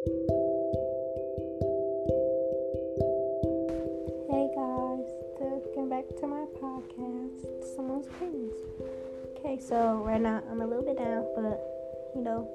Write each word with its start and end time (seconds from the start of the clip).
Hey 0.00 0.08
guys, 4.56 5.04
welcome 5.38 5.90
back 5.90 6.08
to 6.20 6.26
my 6.26 6.46
podcast, 6.56 7.76
Someone's 7.76 8.06
Opinions. 8.06 8.54
Okay, 9.36 9.58
so 9.60 10.02
right 10.02 10.18
now 10.18 10.42
I'm 10.50 10.62
a 10.62 10.66
little 10.66 10.82
bit 10.82 10.96
down, 10.96 11.26
but 11.36 11.60
you 12.16 12.22
know, 12.22 12.48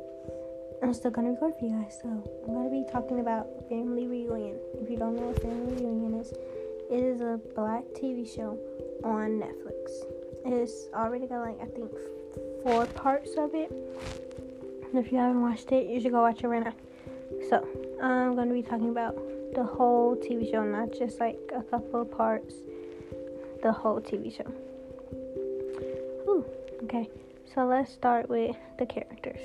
I'm 0.81 0.91
still 0.91 1.11
gonna 1.11 1.33
record 1.33 1.53
for 1.59 1.65
you 1.65 1.73
guys. 1.73 1.99
So 2.01 2.07
I'm 2.47 2.53
gonna 2.55 2.71
be 2.71 2.83
talking 2.91 3.19
about 3.19 3.45
Family 3.69 4.07
Reunion. 4.07 4.57
If 4.81 4.89
you 4.89 4.97
don't 4.97 5.15
know 5.15 5.27
what 5.27 5.39
Family 5.39 5.75
Reunion 5.75 6.19
is, 6.19 6.31
it 6.89 7.03
is 7.03 7.21
a 7.21 7.39
black 7.53 7.83
TV 7.93 8.25
show 8.25 8.57
on 9.03 9.39
Netflix. 9.39 9.91
It's 10.45 10.87
already 10.95 11.27
got 11.27 11.41
like 11.41 11.61
I 11.61 11.65
think 11.65 11.91
four 12.63 12.87
parts 12.87 13.35
of 13.37 13.53
it. 13.53 13.71
And 14.89 14.97
if 14.97 15.11
you 15.11 15.19
haven't 15.19 15.43
watched 15.43 15.71
it, 15.71 15.85
you 15.87 16.01
should 16.01 16.11
go 16.11 16.21
watch 16.21 16.43
it 16.43 16.47
right 16.47 16.63
now. 16.63 16.73
So 17.49 17.67
I'm 18.01 18.35
gonna 18.35 18.53
be 18.53 18.61
talking 18.61 18.89
about 18.89 19.15
the 19.53 19.63
whole 19.63 20.15
TV 20.15 20.49
show, 20.51 20.63
not 20.63 20.91
just 20.97 21.19
like 21.19 21.39
a 21.55 21.61
couple 21.63 22.01
of 22.01 22.11
parts. 22.11 22.55
The 23.63 23.71
whole 23.71 23.99
TV 23.99 24.35
show. 24.35 24.51
Ooh, 26.27 26.45
okay. 26.83 27.09
So 27.53 27.65
let's 27.65 27.91
start 27.91 28.29
with 28.29 28.55
the 28.77 28.85
characters. 28.85 29.39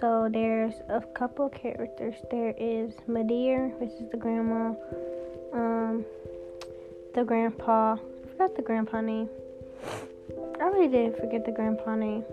So 0.00 0.28
there's 0.30 0.74
a 0.88 1.00
couple 1.14 1.48
characters. 1.48 2.14
There 2.30 2.54
is 2.58 2.94
M'Dear, 3.08 3.78
which 3.80 3.90
is 3.90 4.10
the 4.10 4.16
grandma. 4.16 4.74
Um, 5.52 6.04
the 7.14 7.24
grandpa. 7.24 7.94
I 7.94 8.28
forgot 8.32 8.56
the 8.56 8.62
grandpa 8.62 9.00
name. 9.00 9.28
I 10.60 10.64
really 10.64 10.88
did 10.88 11.16
forget 11.16 11.44
the 11.44 11.52
grandpa 11.52 11.96
name. 11.96 12.24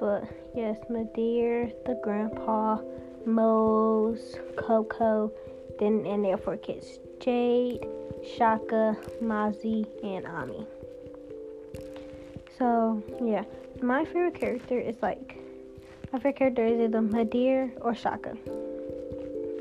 But 0.00 0.24
yes, 0.54 0.78
M'Dear, 0.90 1.72
the 1.86 2.00
grandpa, 2.02 2.78
Mose, 3.26 4.36
Cocoa, 4.56 5.32
then 5.78 6.04
and 6.06 6.24
their 6.24 6.36
four 6.36 6.56
kids. 6.56 6.98
Jade, 7.20 7.86
Shaka, 8.36 8.96
Mazzi, 9.22 9.86
and 10.02 10.26
Ami. 10.26 10.66
So 12.58 13.02
yeah. 13.22 13.44
My 13.82 14.04
favorite 14.04 14.34
character 14.34 14.78
is 14.78 14.96
like 15.02 15.36
my 16.12 16.18
favorite 16.18 16.36
character 16.36 16.64
is 16.64 16.80
either 16.80 17.00
M'Dear 17.00 17.72
or 17.80 17.94
Shaka. 17.94 18.36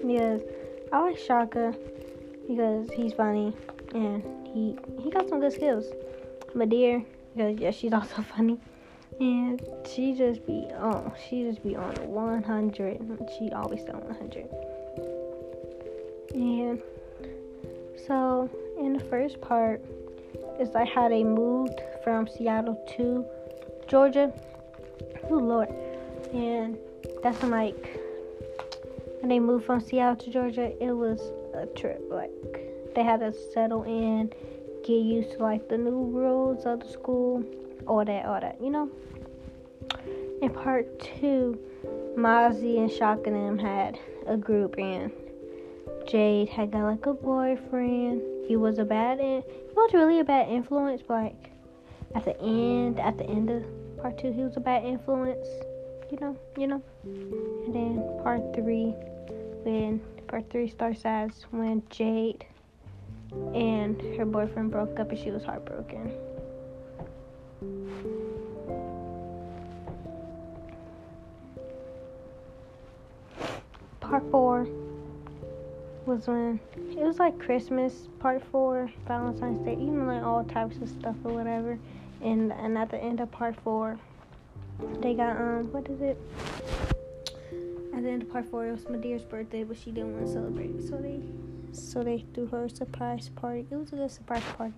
Because 0.05 0.41
I 0.91 1.01
like 1.01 1.17
Shaka 1.17 1.73
because 2.47 2.89
he's 2.91 3.13
funny 3.13 3.55
and 3.95 4.21
he 4.45 4.77
he 5.01 5.09
got 5.09 5.27
some 5.29 5.39
good 5.39 5.53
skills. 5.53 5.85
M'Dear 6.53 7.03
because 7.35 7.59
yeah 7.59 7.71
she's 7.71 7.93
also 7.93 8.21
funny 8.35 8.59
and 9.19 9.61
she 9.85 10.13
just 10.13 10.45
be 10.45 10.67
on 10.77 11.11
she 11.29 11.43
just 11.43 11.63
be 11.63 11.75
on 11.75 11.93
100 11.95 13.27
she 13.37 13.51
always 13.51 13.81
on 13.89 14.01
100 14.07 14.49
and 16.33 16.81
so 18.07 18.49
in 18.79 18.93
the 18.93 19.03
first 19.05 19.39
part 19.39 19.81
is 20.59 20.69
like 20.69 20.89
how 20.89 21.07
they 21.09 21.23
moved 21.23 21.81
from 22.03 22.27
Seattle 22.27 22.83
to 22.97 23.25
Georgia. 23.87 24.31
Oh 25.29 25.35
lord. 25.35 25.69
And 26.33 26.77
that's 27.21 27.41
when 27.41 27.51
like 27.51 27.99
when 29.19 29.29
they 29.29 29.39
moved 29.39 29.65
from 29.65 29.79
Seattle 29.79 30.15
to 30.17 30.31
Georgia 30.31 30.71
it 30.83 30.91
was 30.91 31.21
a 31.53 31.65
trip 31.67 32.01
like 32.09 32.31
they 32.95 33.03
had 33.03 33.19
to 33.19 33.33
settle 33.53 33.83
in 33.83 34.31
get 34.83 35.01
used 35.01 35.33
to 35.33 35.37
like 35.37 35.69
the 35.69 35.77
new 35.77 36.03
rules 36.05 36.65
of 36.65 36.81
the 36.81 36.87
school 36.87 37.43
all 37.87 38.05
that 38.05 38.25
all 38.25 38.39
that 38.39 38.57
you 38.61 38.69
know 38.69 38.89
in 40.41 40.49
part 40.49 40.99
two 40.99 41.57
Mazzi 42.17 42.77
and 42.77 42.91
Shock 42.91 43.27
and 43.27 43.35
them 43.35 43.57
had 43.57 43.99
a 44.27 44.37
group 44.37 44.77
and 44.77 45.11
Jade 46.07 46.49
had 46.49 46.71
got 46.71 46.83
like 46.83 47.05
a 47.05 47.13
boyfriend. 47.13 48.21
He 48.47 48.55
was 48.55 48.77
a 48.77 48.85
bad, 48.85 49.19
in- 49.19 49.43
he 49.43 49.73
was 49.75 49.93
really 49.93 50.19
a 50.19 50.23
bad 50.23 50.49
influence. 50.49 51.01
But 51.01 51.23
like 51.23 51.51
at 52.15 52.25
the 52.25 52.39
end, 52.41 52.99
at 52.99 53.17
the 53.17 53.25
end 53.25 53.49
of 53.49 53.63
part 54.01 54.17
two, 54.17 54.31
he 54.31 54.43
was 54.43 54.57
a 54.57 54.59
bad 54.59 54.83
influence. 54.83 55.47
You 56.11 56.19
know, 56.19 56.37
you 56.57 56.67
know. 56.67 56.81
And 57.03 57.73
then 57.73 58.03
part 58.23 58.41
three, 58.53 58.93
when 59.63 60.01
part 60.27 60.49
three 60.49 60.69
starts 60.69 61.01
as 61.05 61.31
when 61.51 61.81
Jade 61.89 62.45
and 63.55 63.99
her 64.17 64.25
boyfriend 64.25 64.71
broke 64.71 64.99
up 64.99 65.09
and 65.09 65.17
she 65.17 65.31
was 65.31 65.43
heartbroken. 65.43 66.11
Part 73.99 74.23
four 74.29 74.67
was 76.05 76.27
when 76.27 76.59
it 76.75 76.99
was 76.99 77.19
like 77.19 77.39
Christmas 77.39 78.09
part 78.19 78.43
four, 78.51 78.91
Valentine's 79.07 79.59
Day, 79.59 79.73
even 79.73 80.05
like 80.05 80.23
all 80.23 80.43
types 80.43 80.77
of 80.77 80.89
stuff 80.89 81.15
or 81.23 81.33
whatever. 81.33 81.79
And 82.21 82.51
and 82.51 82.77
at 82.77 82.91
the 82.91 82.97
end 82.97 83.19
of 83.19 83.31
part 83.31 83.55
four, 83.63 83.97
they 84.99 85.13
got 85.13 85.37
um 85.37 85.71
what 85.71 85.87
is 85.89 86.01
it? 86.01 86.17
At 87.95 88.03
the 88.03 88.09
end 88.09 88.23
of 88.23 88.31
part 88.31 88.45
four, 88.45 88.67
it 88.67 88.71
was 88.71 88.85
M'Dear's 88.85 89.23
birthday, 89.23 89.63
but 89.63 89.77
she 89.77 89.91
didn't 89.91 90.13
want 90.13 90.27
to 90.27 90.33
celebrate 90.33 90.87
so 90.87 90.97
they 90.97 91.19
so 91.71 92.03
they 92.03 92.25
threw 92.33 92.47
her 92.47 92.65
a 92.65 92.69
surprise 92.69 93.29
party. 93.29 93.65
It 93.71 93.75
was 93.75 93.93
a 93.93 93.95
good 93.95 94.11
surprise 94.11 94.43
party. 94.57 94.73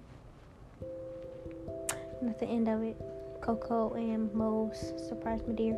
And 2.22 2.30
at 2.30 2.40
the 2.40 2.48
end 2.48 2.68
of 2.68 2.82
it, 2.84 2.96
Cocoa 3.42 3.94
and 3.94 4.34
Mose 4.34 4.94
surprised 5.08 5.46
M'Dear. 5.46 5.78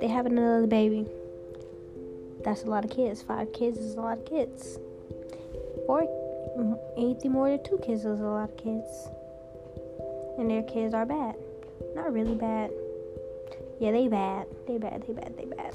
They 0.00 0.08
have 0.08 0.26
another 0.26 0.66
baby. 0.66 1.06
That's 2.44 2.62
a 2.62 2.66
lot 2.66 2.84
of 2.84 2.90
kids. 2.90 3.22
Five 3.22 3.52
kids 3.52 3.78
is 3.78 3.94
a 3.94 4.00
lot 4.00 4.18
of 4.18 4.24
kids. 4.24 4.78
Or 5.88 6.02
mm, 6.58 6.78
anything 6.96 7.32
more 7.32 7.50
than 7.50 7.62
two 7.64 7.78
kids 7.78 8.00
is 8.04 8.20
a 8.20 8.24
lot 8.24 8.50
of 8.50 8.56
kids. 8.56 9.08
And 10.38 10.50
their 10.50 10.62
kids 10.62 10.94
are 10.94 11.06
bad. 11.06 11.36
Not 11.94 12.12
really 12.12 12.34
bad. 12.34 12.70
Yeah, 13.80 13.92
they 13.92 14.08
bad. 14.08 14.46
They 14.66 14.78
bad. 14.78 15.04
They 15.06 15.12
bad. 15.12 15.36
They 15.36 15.44
bad. 15.44 15.74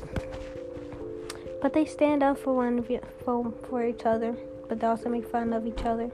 But 1.61 1.73
they 1.73 1.85
stand 1.85 2.23
up 2.23 2.37
for 2.37 2.55
one 2.55 2.83
for 3.23 3.51
for 3.69 3.85
each 3.85 4.05
other. 4.05 4.35
But 4.67 4.79
they 4.79 4.87
also 4.87 5.09
make 5.09 5.29
fun 5.29 5.53
of 5.53 5.65
each 5.65 5.83
other. 5.83 6.11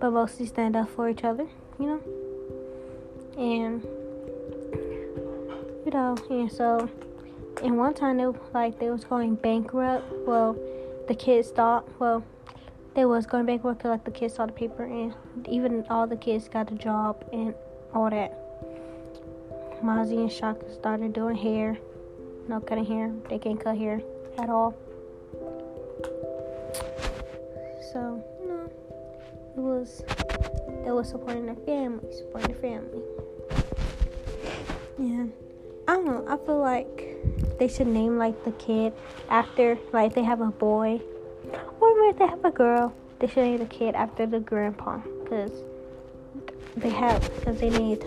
But 0.00 0.10
mostly 0.10 0.46
stand 0.46 0.76
up 0.76 0.88
for 0.90 1.08
each 1.08 1.24
other. 1.24 1.46
You 1.78 1.86
know. 1.86 2.25
And 3.36 3.82
you 5.84 5.90
know. 5.92 6.16
And 6.30 6.50
so 6.50 6.88
and 7.62 7.78
one 7.78 7.94
time 7.94 8.18
they 8.18 8.26
like 8.52 8.78
they 8.78 8.90
was 8.90 9.04
going 9.04 9.36
bankrupt. 9.36 10.12
Well, 10.26 10.56
the 11.08 11.14
kids 11.14 11.50
thought 11.50 11.88
well 12.00 12.24
they 12.94 13.04
was 13.04 13.26
going 13.26 13.44
bankrupt 13.46 13.78
because 13.78 13.90
like 13.90 14.04
the 14.04 14.10
kids 14.10 14.34
saw 14.34 14.46
the 14.46 14.52
paper 14.52 14.84
and 14.84 15.14
even 15.48 15.84
all 15.90 16.06
the 16.06 16.16
kids 16.16 16.48
got 16.48 16.70
a 16.72 16.74
job 16.74 17.24
and 17.32 17.54
all 17.94 18.10
that. 18.10 18.42
Mazzi 19.82 20.16
and 20.16 20.32
Shaka 20.32 20.72
started 20.72 21.12
doing 21.12 21.36
hair, 21.36 21.76
no 22.48 22.60
cutting 22.60 22.86
hair. 22.86 23.12
They 23.28 23.38
can't 23.38 23.62
cut 23.62 23.76
hair 23.76 24.00
at 24.38 24.48
all. 24.48 24.74
So 27.92 28.24
you 28.40 28.48
know, 28.48 28.72
it 29.56 29.60
was 29.60 30.02
they 30.84 30.92
was 30.92 31.08
supporting 31.08 31.46
their 31.46 31.56
family, 31.56 32.12
supporting 32.12 32.52
their 32.52 32.60
family. 32.60 33.02
Yeah, 34.98 35.26
I 35.88 35.94
don't 35.96 36.06
know. 36.06 36.24
I 36.28 36.36
feel 36.44 36.58
like 36.58 37.16
they 37.58 37.68
should 37.68 37.86
name 37.86 38.18
like 38.18 38.44
the 38.44 38.52
kid 38.52 38.92
after 39.30 39.78
like 39.92 40.14
they 40.14 40.22
have 40.22 40.40
a 40.40 40.50
boy 40.50 41.00
or 41.80 42.08
if 42.08 42.18
they 42.18 42.26
have 42.26 42.44
a 42.44 42.50
girl 42.50 42.94
they 43.18 43.26
should 43.26 43.44
name 43.44 43.58
the 43.58 43.66
kid 43.66 43.94
after 43.94 44.26
the 44.26 44.40
grandpa 44.40 44.98
because 45.22 45.62
they 46.76 46.90
have 46.90 47.22
because 47.36 47.58
they 47.60 47.70
named 47.70 48.04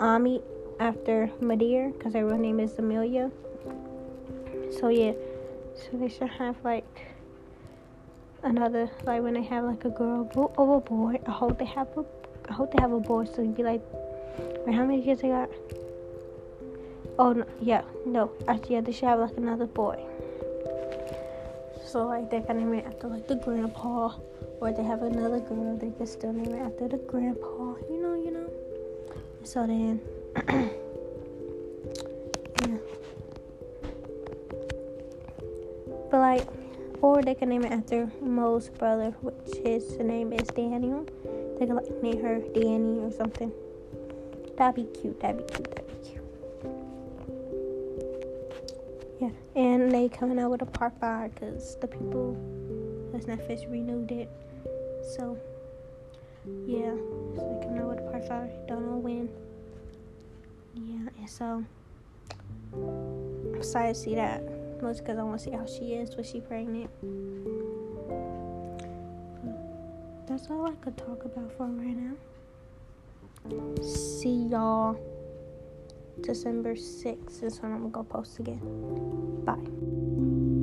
Ami 0.00 0.42
after 0.78 1.30
M'Dear 1.40 1.92
because 1.92 2.14
her 2.14 2.26
real 2.26 2.38
name 2.38 2.60
is 2.60 2.78
Amelia 2.78 3.30
so 4.78 4.88
yeah 4.88 5.12
so 5.74 5.96
they 5.96 6.08
should 6.08 6.28
have 6.28 6.56
like 6.62 7.06
another 8.42 8.90
like 9.04 9.22
when 9.22 9.34
they 9.34 9.42
have 9.42 9.64
like 9.64 9.84
a 9.84 9.90
girl 9.90 10.30
or 10.56 10.76
a 10.76 10.80
boy 10.80 11.20
I 11.26 11.30
hope 11.30 11.58
they 11.58 11.64
have 11.66 11.88
a 11.96 12.04
I 12.48 12.52
hope 12.52 12.72
they 12.72 12.82
have 12.82 12.92
a 12.92 13.00
boy 13.00 13.24
so 13.24 13.42
it'd 13.42 13.56
be 13.56 13.62
like 13.62 13.82
wait 14.66 14.74
how 14.74 14.84
many 14.84 15.02
kids 15.02 15.22
they 15.22 15.28
got 15.28 15.50
Oh 17.20 17.34
no, 17.34 17.44
yeah, 17.60 17.82
no. 18.06 18.30
Actually, 18.48 18.76
yeah, 18.76 18.80
they 18.80 18.92
should 18.92 19.08
have 19.08 19.20
like 19.20 19.36
another 19.36 19.66
boy. 19.66 20.02
So 21.84 22.06
like 22.06 22.30
they 22.30 22.40
can 22.40 22.56
name 22.56 22.72
it 22.72 22.86
after 22.86 23.08
like 23.08 23.28
the 23.28 23.36
grandpa, 23.36 24.14
or 24.58 24.72
they 24.72 24.82
have 24.82 25.02
another 25.02 25.40
girl, 25.40 25.76
they 25.76 25.90
can 25.90 26.06
still 26.06 26.32
name 26.32 26.54
it 26.54 26.62
after 26.62 26.88
the 26.88 26.96
grandpa. 26.96 27.74
You 27.90 28.00
know, 28.00 28.14
you 28.14 28.30
know. 28.30 28.48
So 29.42 29.66
then, 29.66 30.00
yeah. 32.62 32.78
But 36.10 36.20
like, 36.20 36.48
or 37.02 37.22
they 37.22 37.34
can 37.34 37.48
name 37.48 37.64
it 37.64 37.72
after 37.72 38.10
Mo's 38.20 38.68
brother, 38.68 39.10
which 39.22 39.56
his 39.64 39.96
name 39.98 40.32
is 40.32 40.46
Daniel. 40.48 41.06
They 41.58 41.66
could 41.66 41.76
like 41.76 42.02
name 42.02 42.22
her 42.22 42.40
Danny 42.54 42.98
or 43.00 43.10
something. 43.10 43.52
That'd 44.56 44.74
be 44.74 45.00
cute. 45.00 45.18
That'd 45.20 45.38
be 45.38 45.54
cute. 45.54 45.70
That'd 45.70 45.86
be 45.88 46.08
cute. 46.08 46.24
Yeah, 49.20 49.30
and 49.56 49.90
they 49.90 50.08
coming 50.08 50.38
out 50.38 50.50
with 50.50 50.62
a 50.62 50.66
part 50.66 50.92
five 51.00 51.34
because 51.34 51.76
the 51.80 51.86
people 51.86 52.36
that's 53.12 53.26
Netflix 53.26 53.70
renewed 53.70 54.10
it. 54.10 54.30
So 55.16 55.38
yeah, 56.66 56.94
so 57.36 57.58
they 57.60 57.66
coming 57.66 57.80
out 57.80 57.88
with 57.88 57.98
a 58.00 58.10
part 58.10 58.28
five. 58.28 58.50
Don't 58.66 58.86
know 58.86 58.96
when. 58.96 59.28
Yeah, 60.74 61.08
and 61.18 61.28
so 61.28 61.64
I'm 62.72 63.54
excited 63.54 63.94
to 63.94 64.00
see 64.00 64.14
that. 64.14 64.42
Mostly 64.82 65.02
because 65.04 65.18
I 65.18 65.22
want 65.22 65.38
to 65.38 65.44
see 65.44 65.50
how 65.50 65.66
she 65.66 65.94
is 65.94 66.16
when 66.16 66.24
she 66.24 66.40
pregnant. 66.40 66.90
That's 70.26 70.48
all 70.48 70.66
I 70.66 70.74
could 70.76 70.96
talk 70.96 71.24
about 71.24 71.52
for 71.56 71.66
right 71.66 71.96
now. 71.96 72.16
See 73.82 74.48
y'all 74.50 74.98
December 76.20 76.74
6th 76.74 77.42
is 77.42 77.60
when 77.60 77.72
I'm 77.72 77.90
gonna 77.90 77.90
go 77.90 78.02
post 78.02 78.38
again. 78.38 78.60
Bye. 79.44 80.59